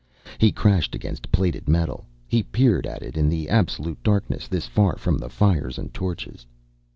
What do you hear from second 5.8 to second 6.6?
torches.